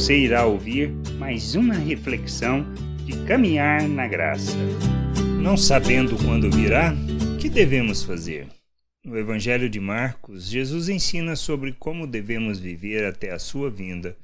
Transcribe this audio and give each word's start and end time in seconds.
Você 0.00 0.16
irá 0.16 0.46
ouvir 0.46 0.88
mais 1.18 1.54
uma 1.54 1.74
reflexão 1.74 2.64
de 3.04 3.22
caminhar 3.26 3.86
na 3.86 4.08
graça. 4.08 4.56
Não 5.38 5.58
sabendo 5.58 6.16
quando 6.16 6.50
virá, 6.50 6.94
o 7.34 7.36
que 7.36 7.50
devemos 7.50 8.02
fazer? 8.02 8.48
No 9.04 9.18
Evangelho 9.18 9.68
de 9.68 9.78
Marcos, 9.78 10.48
Jesus 10.48 10.88
ensina 10.88 11.36
sobre 11.36 11.74
como 11.74 12.06
devemos 12.06 12.58
viver 12.58 13.04
até 13.04 13.30
a 13.30 13.38
sua 13.38 13.70
vinda, 13.70 14.16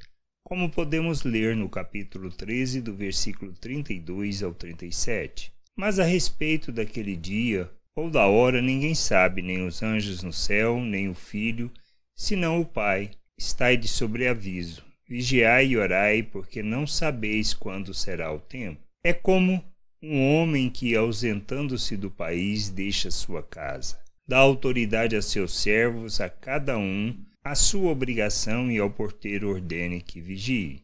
como 0.43 0.70
podemos 0.70 1.25
ler 1.25 1.54
no 1.54 1.68
capítulo 1.68 2.30
13, 2.30 2.80
do 2.80 2.95
versículo 2.95 3.52
32 3.52 4.43
ao 4.43 4.54
37. 4.54 5.52
Mas 5.77 5.98
a 5.98 6.04
respeito 6.04 6.72
daquele 6.72 7.14
dia 7.14 7.70
ou 7.95 8.08
da 8.08 8.27
hora 8.27 8.62
ninguém 8.62 8.95
sabe, 8.95 9.43
nem 9.43 9.66
os 9.66 9.82
anjos 9.82 10.22
no 10.22 10.32
céu, 10.32 10.80
nem 10.80 11.11
o 11.11 11.14
Filho, 11.14 11.70
senão 12.16 12.62
o 12.62 12.64
Pai. 12.64 13.11
Estai 13.36 13.77
de 13.77 13.86
sobreaviso. 13.86 14.86
Vigiai 15.09 15.68
e 15.68 15.76
orai, 15.76 16.22
porque 16.22 16.62
não 16.62 16.86
sabeis 16.86 17.54
quando 17.54 17.94
será 17.94 18.32
o 18.32 18.40
tempo. 18.40 18.80
É 19.04 19.13
como 19.13 19.64
um 20.03 20.35
homem 20.35 20.68
que, 20.68 20.96
ausentando-se 20.96 21.96
do 21.96 22.11
país, 22.11 22.68
deixa 22.68 23.11
sua 23.11 23.43
casa. 23.43 23.99
Dá 24.27 24.39
autoridade 24.39 25.14
a 25.14 25.22
seus 25.22 25.57
servos, 25.61 26.21
a 26.21 26.29
cada 26.29 26.77
um, 26.77 27.16
a 27.44 27.54
sua 27.54 27.93
obrigação, 27.93 28.71
e 28.71 28.79
ao 28.79 28.90
porteiro 28.90 29.49
ordene 29.49 30.00
que 30.00 30.21
vigie. 30.21 30.82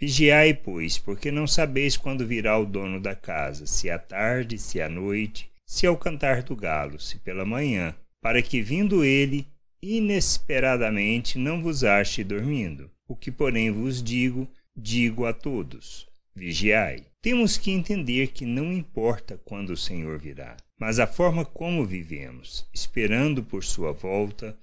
Vigiai, 0.00 0.54
pois, 0.54 0.96
porque 0.96 1.30
não 1.30 1.46
sabeis 1.46 1.96
quando 1.96 2.26
virá 2.26 2.58
o 2.58 2.64
dono 2.64 2.98
da 2.98 3.14
casa, 3.14 3.66
se 3.66 3.90
à 3.90 3.98
tarde, 3.98 4.56
se 4.56 4.80
à 4.80 4.88
noite, 4.88 5.50
se 5.66 5.86
ao 5.86 5.98
cantar 5.98 6.42
do 6.42 6.56
galo, 6.56 6.98
se 6.98 7.18
pela 7.18 7.44
manhã, 7.44 7.94
para 8.22 8.40
que 8.40 8.62
vindo 8.62 9.04
ele, 9.04 9.46
inesperadamente 9.82 11.36
não 11.38 11.62
vos 11.62 11.84
ache 11.84 12.24
dormindo. 12.24 12.90
O 13.08 13.16
que, 13.16 13.32
porém, 13.32 13.70
vos 13.70 14.02
digo, 14.02 14.46
digo 14.76 15.26
a 15.26 15.32
todos: 15.32 16.06
vigiai. 16.34 17.06
Temos 17.20 17.56
que 17.56 17.70
entender 17.70 18.28
que 18.28 18.44
não 18.44 18.72
importa 18.72 19.40
quando 19.44 19.70
o 19.70 19.76
Senhor 19.76 20.18
virá, 20.18 20.56
mas 20.78 21.00
a 21.00 21.06
forma 21.06 21.44
como 21.44 21.84
vivemos, 21.84 22.64
esperando 22.72 23.42
por 23.42 23.64
sua 23.64 23.92
volta, 23.92 24.56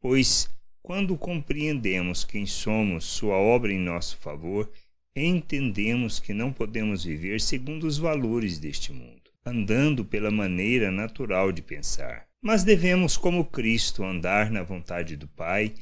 pois 0.00 0.50
quando 0.82 1.16
compreendemos 1.16 2.24
quem 2.24 2.44
somos, 2.44 3.04
sua 3.04 3.36
obra 3.36 3.72
em 3.72 3.78
nosso 3.78 4.18
favor, 4.18 4.70
entendemos 5.14 6.18
que 6.18 6.34
não 6.34 6.52
podemos 6.52 7.04
viver 7.04 7.40
segundo 7.40 7.86
os 7.86 7.96
valores 7.96 8.58
deste 8.58 8.92
mundo 8.92 9.22
andando 9.44 10.04
pela 10.04 10.30
maneira 10.30 10.90
natural 10.90 11.50
de 11.50 11.62
pensar. 11.62 12.26
Mas 12.40 12.64
devemos, 12.64 13.16
como 13.16 13.44
Cristo, 13.44 14.04
andar 14.04 14.50
na 14.50 14.62
vontade 14.62 15.16
do 15.16 15.28
Pai, 15.28 15.74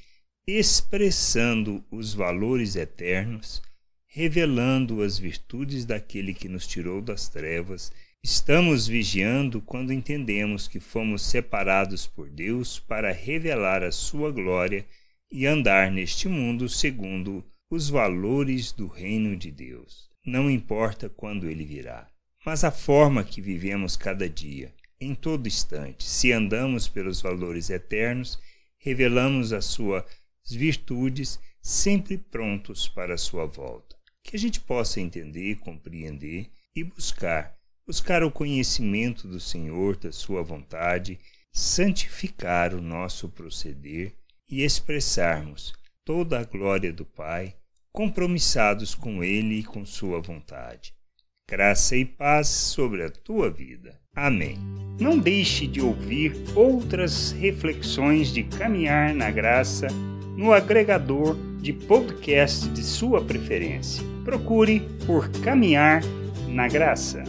expressando 0.59 1.85
os 1.91 2.15
valores 2.15 2.77
eternos, 2.77 3.63
revelando 4.07 5.03
as 5.03 5.19
virtudes 5.19 5.85
daquele 5.85 6.33
que 6.35 6.49
nos 6.49 6.67
tirou 6.67 7.01
das 7.01 7.29
trevas. 7.29 7.93
Estamos 8.23 8.87
vigiando 8.87 9.61
quando 9.61 9.93
entendemos 9.93 10.69
que 10.69 10.81
fomos 10.81 11.23
separados 11.23 12.07
por 12.07 12.29
Deus 12.29 12.79
para 12.79 13.13
revelar 13.13 13.83
a 13.83 13.93
sua 13.93 14.31
glória 14.31 14.87
e 15.31 15.47
andar 15.47 15.91
neste 15.91 16.29
mundo 16.29 16.69
segundo 16.69 17.45
os 17.71 17.89
valores 17.89 18.73
do 18.73 18.87
reino 18.87 19.37
de 19.37 19.51
Deus. 19.51 20.09
Não 20.25 20.51
importa 20.51 21.09
quando 21.09 21.49
ele 21.49 21.65
virá 21.65 22.11
mas 22.45 22.65
a 22.65 22.71
forma 22.71 23.23
que 23.23 23.41
vivemos 23.41 23.97
cada 23.97 24.29
dia, 24.29 24.73
em 25.01 25.15
todo 25.15 25.47
instante. 25.47 26.05
Se 26.05 26.33
andamos 26.33 26.89
pelos 26.89 27.21
valores 27.21 27.71
eternos, 27.71 28.39
revelamos 28.79 29.53
as 29.53 29.67
suas 29.67 30.05
virtudes, 30.49 31.39
sempre 31.61 32.17
prontos 32.17 32.89
para 32.89 33.15
a 33.15 33.19
sua 33.19 33.47
volta. 33.47 33.97
Que 34.23 34.37
a 34.37 34.39
gente 34.39 34.61
possa 34.61 35.01
entender, 35.01 35.57
compreender 35.57 36.51
e 36.75 36.85
buscar, 36.85 37.57
buscar 37.87 38.23
o 38.23 38.31
conhecimento 38.31 39.27
do 39.27 39.41
Senhor, 39.41 39.97
da 39.97 40.13
sua 40.13 40.43
vontade, 40.43 41.19
santificar 41.53 42.75
o 42.75 42.81
nosso 42.81 43.29
proceder 43.29 44.15
e 44.49 44.63
expressarmos 44.63 45.73
toda 46.05 46.39
a 46.39 46.45
glória 46.45 46.93
do 46.93 47.05
Pai, 47.05 47.57
compromissados 47.93 48.95
com 48.95 49.23
Ele 49.25 49.61
e 49.61 49.65
com 49.65 49.85
Sua 49.85 50.21
vontade 50.21 50.95
graça 51.51 51.97
e 51.97 52.05
paz 52.05 52.47
sobre 52.47 53.03
a 53.03 53.11
tua 53.11 53.51
vida. 53.51 53.99
Amém. 54.15 54.57
Não 55.01 55.19
deixe 55.19 55.67
de 55.67 55.81
ouvir 55.81 56.33
outras 56.55 57.33
reflexões 57.33 58.33
de 58.33 58.45
caminhar 58.45 59.13
na 59.13 59.33
graça 59.33 59.89
no 60.41 60.55
agregador 60.55 61.37
de 61.61 61.71
podcast 61.71 62.67
de 62.71 62.83
sua 62.83 63.21
preferência. 63.21 64.03
Procure 64.25 64.81
por 65.07 65.29
Caminhar 65.43 66.03
na 66.49 66.67
Graça. 66.67 67.23